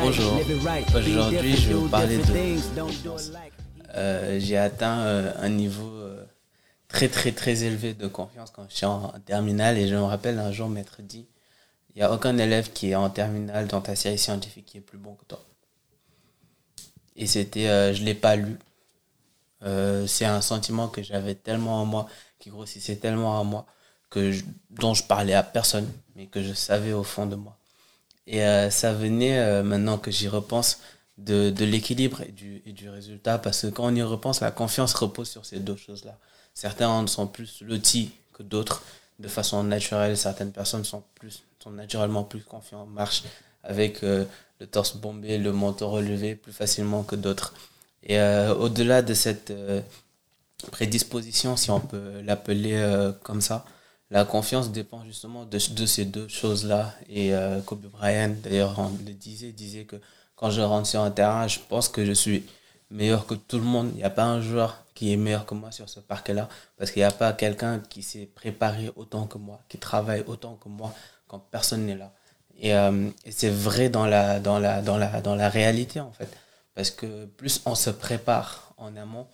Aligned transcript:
Bonjour, 0.00 0.40
aujourd'hui 0.94 1.56
je 1.56 1.68
vais 1.68 1.74
vous 1.74 1.88
parler 1.88 2.18
de 2.18 2.22
euh, 3.94 4.38
J'ai 4.38 4.56
atteint 4.56 5.00
euh, 5.00 5.32
un 5.38 5.48
niveau 5.48 5.88
euh, 5.88 6.24
très 6.86 7.08
très 7.08 7.32
très 7.32 7.64
élevé 7.64 7.94
de 7.94 8.06
confiance 8.06 8.50
quand 8.50 8.64
je 8.68 8.76
suis 8.76 8.86
en, 8.86 9.12
terminale 9.26 9.76
et 9.76 9.88
je 9.88 9.94
me 9.94 10.02
rappelle 10.02 10.38
un 10.38 10.52
jour 10.52 10.68
maître 10.68 11.02
dit 11.02 11.26
il 11.90 11.98
n'y 11.98 12.02
a 12.02 12.12
aucun 12.12 12.38
élève 12.38 12.72
qui 12.72 12.90
est 12.90 12.94
en 12.94 13.10
terminale 13.10 13.66
dans 13.66 13.80
ta 13.80 13.96
série 13.96 14.18
scientifique 14.18 14.66
qui 14.66 14.78
est 14.78 14.82
plus 14.82 14.98
bon 14.98 15.14
que 15.14 15.24
toi. 15.24 15.44
Et 17.16 17.26
c'était, 17.26 17.92
je 17.92 18.00
ne 18.00 18.06
l'ai 18.06 18.14
pas 18.14 18.36
lu. 18.36 18.56
c'est 20.06 20.26
un 20.26 20.40
sentiment 20.40 20.86
que 20.86 21.02
j'avais 21.02 21.34
tellement 21.34 21.82
en 21.82 21.86
moi, 21.86 22.06
qui 22.38 22.50
grossissait 22.50 22.96
tellement 22.96 23.40
en 23.40 23.44
moi, 23.44 23.66
que 24.10 24.32
dont 24.70 24.94
je 24.94 25.02
parlais 25.02 25.34
à 25.34 25.42
personne, 25.42 25.90
mais 26.14 26.26
que 26.26 26.40
je 26.40 26.52
savais 26.52 26.92
au 26.92 27.02
fond 27.02 27.26
de 27.26 27.34
moi. 27.34 27.58
Et 28.28 28.42
euh, 28.42 28.68
ça 28.70 28.92
venait, 28.92 29.38
euh, 29.38 29.62
maintenant 29.62 29.96
que 29.96 30.10
j'y 30.10 30.28
repense, 30.28 30.80
de, 31.16 31.50
de 31.50 31.64
l'équilibre 31.64 32.20
et 32.20 32.30
du, 32.30 32.62
et 32.66 32.72
du 32.72 32.90
résultat. 32.90 33.38
Parce 33.38 33.62
que 33.62 33.66
quand 33.68 33.86
on 33.86 33.94
y 33.94 34.02
repense, 34.02 34.40
la 34.40 34.50
confiance 34.50 34.92
repose 34.94 35.30
sur 35.30 35.46
ces 35.46 35.58
deux 35.58 35.76
choses-là. 35.76 36.16
Certains 36.52 36.88
en 36.88 37.06
sont 37.06 37.26
plus 37.26 37.62
lotis 37.62 38.12
que 38.34 38.42
d'autres 38.42 38.82
de 39.18 39.28
façon 39.28 39.64
naturelle. 39.64 40.16
Certaines 40.16 40.52
personnes 40.52 40.84
sont, 40.84 41.02
plus, 41.14 41.42
sont 41.58 41.70
naturellement 41.70 42.22
plus 42.22 42.42
confiants, 42.42 42.84
marchent 42.84 43.24
avec 43.64 44.04
euh, 44.04 44.26
le 44.60 44.66
torse 44.66 44.96
bombé, 44.96 45.38
le 45.38 45.52
menton 45.52 45.90
relevé 45.90 46.34
plus 46.34 46.52
facilement 46.52 47.04
que 47.04 47.16
d'autres. 47.16 47.54
Et 48.02 48.18
au-delà 48.20 49.02
de 49.02 49.12
cette 49.12 49.52
prédisposition, 50.70 51.56
si 51.56 51.70
on 51.70 51.80
peut 51.80 52.20
l'appeler 52.22 52.80
comme 53.22 53.40
ça, 53.40 53.66
la 54.10 54.24
confiance 54.24 54.70
dépend 54.70 55.04
justement 55.04 55.44
de, 55.44 55.58
ces 55.58 56.04
deux 56.04 56.28
choses-là. 56.28 56.94
Et 57.08 57.34
euh, 57.34 57.60
Kobe 57.60 57.86
Bryant, 57.86 58.34
d'ailleurs, 58.42 58.90
le 59.06 59.12
disait, 59.12 59.52
disait 59.52 59.84
que 59.84 59.96
quand 60.36 60.50
je 60.50 60.60
rentre 60.62 60.86
sur 60.86 61.00
un 61.00 61.10
terrain, 61.10 61.46
je 61.46 61.58
pense 61.68 61.88
que 61.88 62.04
je 62.04 62.12
suis 62.12 62.44
meilleur 62.90 63.26
que 63.26 63.34
tout 63.34 63.58
le 63.58 63.64
monde. 63.64 63.90
Il 63.92 63.98
n'y 63.98 64.04
a 64.04 64.10
pas 64.10 64.24
un 64.24 64.40
joueur 64.40 64.84
qui 64.94 65.12
est 65.12 65.16
meilleur 65.16 65.44
que 65.44 65.54
moi 65.54 65.70
sur 65.70 65.88
ce 65.88 66.00
parquet-là, 66.00 66.48
parce 66.76 66.90
qu'il 66.90 67.00
n'y 67.00 67.04
a 67.04 67.12
pas 67.12 67.32
quelqu'un 67.32 67.80
qui 67.80 68.02
s'est 68.02 68.26
préparé 68.26 68.90
autant 68.96 69.26
que 69.26 69.38
moi, 69.38 69.60
qui 69.68 69.78
travaille 69.78 70.24
autant 70.26 70.54
que 70.54 70.68
moi 70.68 70.92
quand 71.28 71.38
personne 71.38 71.86
n'est 71.86 71.96
là. 71.96 72.12
Et, 72.60 72.74
euh, 72.74 73.10
c'est 73.30 73.50
vrai 73.50 73.90
dans, 73.90 74.06
la, 74.06 74.40
dans 74.40 74.58
la 74.58 75.48
réalité, 75.48 76.00
en 76.00 76.12
fait. 76.12 76.28
Parce 76.74 76.90
que 76.90 77.26
plus 77.26 77.60
on 77.66 77.74
se 77.74 77.90
prépare 77.90 78.72
en 78.76 78.96
amont, 78.96 79.26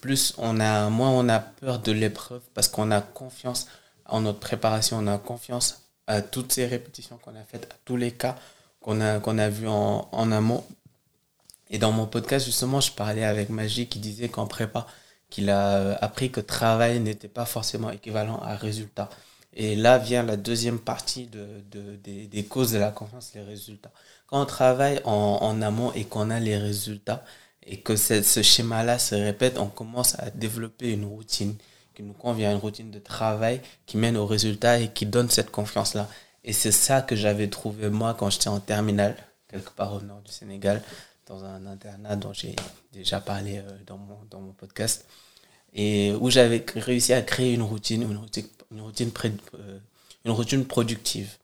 plus 0.00 0.34
on 0.38 0.60
a, 0.60 0.88
moins 0.88 1.10
on 1.10 1.28
a 1.28 1.40
peur 1.40 1.80
de 1.80 1.92
l'épreuve, 1.92 2.42
parce 2.54 2.68
qu'on 2.68 2.90
a 2.90 3.00
confiance 3.00 3.66
en 4.10 4.20
notre 4.22 4.40
préparation, 4.40 4.98
on 4.98 5.06
a 5.06 5.18
confiance 5.18 5.82
à 6.06 6.22
toutes 6.22 6.52
ces 6.52 6.66
répétitions 6.66 7.18
qu'on 7.18 7.36
a 7.36 7.44
faites, 7.44 7.64
à 7.64 7.76
tous 7.84 7.96
les 7.96 8.12
cas 8.12 8.36
qu'on 8.80 9.00
a, 9.00 9.48
vus 9.48 9.68
en, 9.68 10.08
en, 10.10 10.32
amont. 10.32 10.64
Et 11.68 11.78
dans 11.78 11.92
mon 11.92 12.06
podcast, 12.06 12.46
justement, 12.46 12.80
je 12.80 12.90
parlais 12.92 13.24
avec 13.24 13.50
Magie 13.50 13.86
qui 13.86 13.98
disait 13.98 14.28
qu'en 14.28 14.46
prépa, 14.46 14.86
qu'il 15.28 15.50
a 15.50 15.76
euh, 15.76 15.96
appris 16.00 16.30
que 16.30 16.40
travail 16.40 16.98
n'était 16.98 17.28
pas 17.28 17.44
forcément 17.44 17.90
équivalent 17.90 18.38
à 18.38 18.56
résultat. 18.56 19.08
Et 19.52 19.76
là 19.76 19.98
vient 19.98 20.22
la 20.22 20.36
deuxième 20.36 20.78
partie 20.78 21.26
de, 21.26 21.46
de 21.70 21.96
des, 21.96 22.44
causes 22.44 22.72
de 22.72 22.78
la 22.78 22.90
confiance, 22.90 23.32
les 23.34 23.42
résultats. 23.42 23.92
Quand 24.26 24.40
on 24.40 24.46
travaille 24.46 25.00
en, 25.04 25.38
en 25.42 25.62
amont 25.62 25.92
et 25.92 26.04
qu'on 26.04 26.30
a 26.30 26.40
les 26.40 26.56
résultats, 26.56 27.24
et 27.66 27.80
que 27.80 27.94
ce 27.96 28.42
schéma-là 28.42 28.98
se 28.98 29.14
répète, 29.14 29.58
on 29.58 29.66
commence 29.66 30.18
à 30.18 30.30
développer 30.30 30.90
une 30.92 31.04
routine 31.04 31.56
qui 32.00 32.06
nous 32.06 32.14
convient, 32.14 32.50
une 32.50 32.56
routine 32.56 32.90
de 32.90 32.98
travail 32.98 33.60
qui 33.84 33.98
mène 33.98 34.16
au 34.16 34.24
résultat 34.24 34.80
et 34.80 34.88
qui 34.88 35.04
donne 35.04 35.28
cette 35.28 35.50
confiance-là. 35.50 36.08
Et 36.44 36.54
c'est 36.54 36.72
ça 36.72 37.02
que 37.02 37.14
j'avais 37.14 37.48
trouvé 37.48 37.90
moi 37.90 38.14
quand 38.18 38.30
j'étais 38.30 38.48
en 38.48 38.58
terminale, 38.58 39.16
quelque 39.48 39.70
part 39.70 39.92
au 39.92 40.00
nord 40.00 40.22
du 40.22 40.32
Sénégal, 40.32 40.82
dans 41.26 41.44
un 41.44 41.66
internat 41.66 42.16
dont 42.16 42.32
j'ai 42.32 42.56
déjà 42.94 43.20
parlé 43.20 43.58
euh, 43.58 43.62
dans 43.86 43.98
mon, 43.98 44.16
dans 44.30 44.40
mon 44.40 44.52
podcast, 44.52 45.06
et 45.74 46.12
où 46.20 46.30
j'avais 46.30 46.64
réussi 46.74 47.12
à 47.12 47.20
créer 47.20 47.52
une 47.52 47.62
routine, 47.62 48.02
une 48.02 48.16
routine, 48.16 48.46
une 48.72 48.80
routine, 48.80 49.10
euh, 49.54 49.78
une 50.24 50.30
routine 50.32 50.64
productive. 50.64 51.36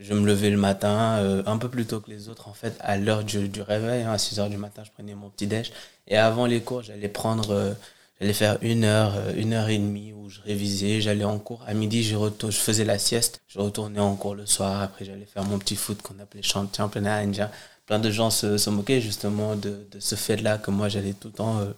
Je 0.00 0.14
me 0.14 0.26
levais 0.26 0.48
le 0.48 0.56
matin 0.56 1.18
euh, 1.18 1.42
un 1.44 1.58
peu 1.58 1.68
plus 1.68 1.84
tôt 1.84 2.00
que 2.00 2.10
les 2.10 2.30
autres, 2.30 2.48
en 2.48 2.54
fait, 2.54 2.74
à 2.80 2.96
l'heure 2.96 3.24
du, 3.24 3.48
du, 3.48 3.60
réveil, 3.60 4.04
hein, 4.04 4.12
à 4.12 4.18
6 4.18 4.40
heures 4.40 4.48
du 4.48 4.56
matin, 4.56 4.84
je 4.84 4.90
prenais 4.90 5.14
mon 5.14 5.28
petit 5.28 5.46
déj. 5.46 5.70
Et 6.06 6.16
avant 6.16 6.46
les 6.46 6.62
cours, 6.62 6.82
j'allais 6.82 7.08
prendre 7.08 7.76
J'allais 8.20 8.32
faire 8.32 8.58
une 8.62 8.84
heure, 8.84 9.14
euh, 9.16 9.32
une 9.36 9.52
heure 9.52 9.68
et 9.68 9.78
demie 9.78 10.12
où 10.12 10.28
je 10.28 10.40
révisais, 10.40 11.00
j'allais 11.00 11.24
en 11.24 11.38
cours. 11.38 11.62
À 11.66 11.74
midi, 11.74 12.02
je, 12.02 12.16
faisais 12.50 12.84
la 12.84 12.98
sieste, 12.98 13.40
je 13.46 13.60
retournais 13.60 14.00
en 14.00 14.16
cours 14.16 14.34
le 14.34 14.44
soir. 14.44 14.82
Après, 14.82 15.04
j'allais 15.04 15.26
faire 15.26 15.44
mon 15.44 15.58
petit 15.58 15.76
foot 15.76 16.02
qu'on 16.02 16.18
appelait 16.18 16.42
championnat 16.42 17.16
indien. 17.16 17.50
Plein 17.86 18.00
de 18.00 18.10
gens 18.10 18.30
se, 18.30 18.68
moquaient 18.70 19.00
justement 19.00 19.54
de, 19.54 19.86
de 19.90 20.00
ce 20.00 20.16
fait-là 20.16 20.58
que 20.58 20.70
moi, 20.70 20.88
j'allais 20.88 21.12
tout 21.12 21.28
le 21.28 21.34
temps, 21.34 21.58
euh, 21.60 21.72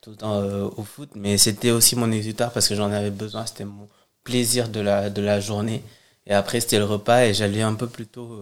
tout 0.00 0.10
le 0.10 0.16
temps 0.16 0.34
euh, 0.34 0.68
au 0.76 0.82
foot. 0.82 1.10
Mais 1.14 1.38
c'était 1.38 1.70
aussi 1.70 1.94
mon 1.94 2.10
exutoire 2.10 2.52
parce 2.52 2.68
que 2.68 2.74
j'en 2.74 2.90
avais 2.90 3.12
besoin. 3.12 3.46
C'était 3.46 3.64
mon 3.64 3.88
plaisir 4.24 4.68
de 4.68 4.80
la, 4.80 5.08
de 5.08 5.22
la 5.22 5.40
journée. 5.40 5.84
Et 6.26 6.34
après, 6.34 6.60
c'était 6.60 6.78
le 6.78 6.84
repas 6.84 7.26
et 7.26 7.34
j'allais 7.34 7.62
un 7.62 7.74
peu 7.74 7.86
plus 7.86 8.06
tôt 8.06 8.36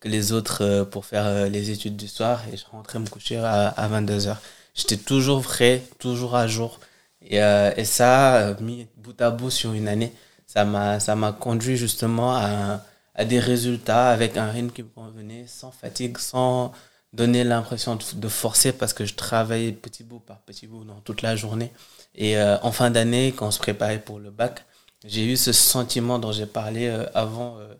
que 0.00 0.08
les 0.08 0.32
autres 0.32 0.84
pour 0.90 1.06
faire 1.06 1.48
les 1.48 1.70
études 1.70 1.96
du 1.96 2.08
soir. 2.08 2.42
Et 2.52 2.58
je 2.58 2.64
rentrais 2.70 2.98
me 2.98 3.08
coucher 3.08 3.38
à, 3.38 3.68
à 3.68 3.88
22 3.88 4.26
heures 4.28 4.42
j'étais 4.74 4.96
toujours 4.96 5.42
frais, 5.42 5.82
toujours 5.98 6.36
à 6.36 6.46
jour. 6.46 6.80
Et, 7.22 7.42
euh, 7.42 7.72
et 7.76 7.84
ça, 7.84 8.36
euh, 8.36 8.54
mis 8.60 8.86
bout 8.96 9.20
à 9.20 9.30
bout 9.30 9.50
sur 9.50 9.72
une 9.72 9.88
année, 9.88 10.12
ça 10.46 10.64
m'a, 10.64 11.32
conduit 11.32 11.76
justement 11.76 12.34
à, 12.34 12.84
à 13.14 13.24
des 13.24 13.38
résultats 13.38 14.10
avec 14.10 14.36
un 14.36 14.50
rythme 14.50 14.70
qui 14.70 14.82
me 14.82 14.88
convenait, 14.88 15.46
sans 15.46 15.70
fatigue, 15.70 16.18
sans 16.18 16.72
donner 17.12 17.44
l'impression 17.44 17.98
de, 18.14 18.28
forcer 18.28 18.72
parce 18.72 18.92
que 18.92 19.04
je 19.04 19.14
travaillais 19.14 19.72
petit 19.72 20.02
bout 20.02 20.20
par 20.20 20.38
petit 20.38 20.66
bout 20.66 20.84
dans 20.84 21.00
toute 21.00 21.22
la 21.22 21.36
journée. 21.36 21.70
Et 22.14 22.38
euh, 22.38 22.58
en 22.62 22.72
fin 22.72 22.90
d'année, 22.90 23.32
quand 23.36 23.48
on 23.48 23.50
se 23.50 23.58
préparait 23.58 23.98
pour 23.98 24.18
le 24.18 24.30
bac, 24.30 24.64
j'ai 25.04 25.24
eu 25.26 25.36
ce 25.36 25.52
sentiment 25.52 26.18
dont 26.18 26.32
j'ai 26.32 26.46
parlé 26.46 26.86
euh, 26.88 27.04
avant, 27.14 27.58
euh, 27.58 27.74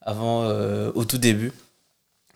avant 0.00 0.46
au 0.94 1.04
tout 1.04 1.18
début, 1.18 1.52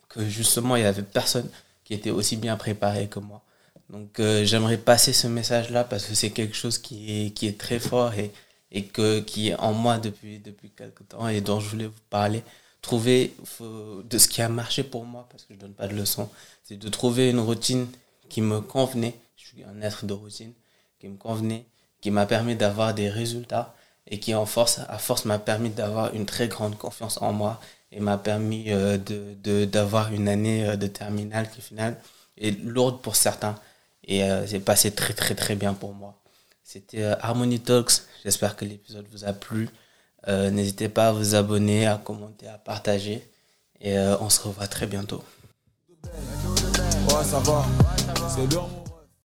que 0.09 0.25
justement, 0.29 0.77
il 0.77 0.83
y 0.83 0.87
avait 0.87 1.03
personne 1.03 1.49
qui 1.85 1.95
était 1.95 2.11
aussi 2.11 2.37
bien 2.37 2.57
préparé 2.57 3.09
que 3.09 3.19
moi. 3.19 3.43
Donc 3.91 4.19
euh, 4.19 4.45
j'aimerais 4.45 4.79
passer 4.79 5.13
ce 5.13 5.27
message-là 5.27 5.85
parce 5.85 6.07
que 6.07 6.15
c'est 6.15 6.31
quelque 6.31 6.57
chose 6.57 6.79
qui 6.79 7.27
est, 7.27 7.31
qui 7.31 7.47
est 7.47 7.59
très 7.59 7.79
fort 7.79 8.15
et, 8.15 8.33
et 8.73 8.85
que, 8.85 9.21
qui 9.21 9.49
est 9.49 9.55
en 9.57 9.73
moi 9.73 9.99
depuis, 9.99 10.39
depuis 10.39 10.71
quelque 10.71 11.05
temps 11.05 11.29
et 11.29 11.41
dont 11.41 11.61
je 11.61 11.69
voulais 11.69 11.87
vous 11.87 11.93
parler. 12.11 12.43
Trouver 12.83 13.35
de 13.61 14.19
ce 14.19 14.29
qui 14.29 14.43
a 14.43 14.49
marché 14.49 14.85
pour 14.85 15.05
moi, 15.05 15.27
parce 15.29 15.43
que 15.43 15.55
je 15.55 15.59
donne 15.59 15.73
pas 15.75 15.89
de 15.89 15.95
leçons, 15.95 16.29
c'est 16.63 16.77
de 16.77 16.89
trouver 16.89 17.31
une 17.31 17.41
routine 17.41 17.89
qui 18.29 18.41
me 18.41 18.61
convenait. 18.61 19.17
Je 19.37 19.47
suis 19.47 19.65
un 19.65 19.83
être 19.83 20.07
de 20.07 20.13
routine, 20.13 20.53
qui 21.01 21.09
me 21.09 21.17
convenait, 21.17 21.65
qui 22.01 22.13
m'a 22.13 22.27
permis 22.27 22.55
d'avoir 22.55 22.95
des 22.95 23.11
résultats 23.11 23.75
et 24.07 24.21
qui 24.21 24.35
en 24.35 24.47
force, 24.47 24.81
à 24.89 24.99
force 24.99 25.25
m'a 25.25 25.41
permis 25.41 25.71
d'avoir 25.71 26.15
une 26.15 26.27
très 26.27 26.47
grande 26.47 26.79
confiance 26.79 27.21
en 27.23 27.33
moi 27.33 27.61
et 27.91 27.99
m'a 27.99 28.19
permis 28.19 28.67
euh, 28.69 28.99
de 28.99 29.65
d'avoir 29.65 30.13
une 30.13 30.29
année 30.29 30.65
euh, 30.67 30.77
de 30.77 30.87
terminale 30.87 31.51
qui 31.51 31.61
finale 31.61 31.97
est 32.39 32.57
lourde 32.63 33.01
pour 33.03 33.17
certains 33.17 33.57
et 34.07 34.23
euh, 34.23 34.47
c'est 34.47 34.61
passé 34.61 34.91
très 34.93 35.15
très 35.15 35.35
très 35.35 35.55
bien 35.55 35.75
pour 35.75 35.93
moi. 35.93 36.15
C'était 36.63 37.03
euh, 37.03 37.15
Harmony 37.21 37.61
Talks. 37.61 38.03
J'espère 38.25 38.57
que 38.57 38.65
l'épisode 38.65 39.07
vous 39.11 39.25
a 39.25 39.33
plu. 39.33 39.69
Euh, 40.29 40.51
N'hésitez 40.51 40.89
pas 40.89 41.09
à 41.09 41.13
vous 41.13 41.35
abonner, 41.35 41.87
à 41.87 41.97
commenter, 41.97 42.49
à 42.49 42.59
partager. 42.59 43.23
Et 43.81 43.99
on 43.99 44.31
se 44.31 44.41
revoit 44.41 44.69
très 44.69 44.87
bientôt. 44.87 45.23
Ouais, 46.03 47.25
ça 47.25 47.41
va. 47.41 47.67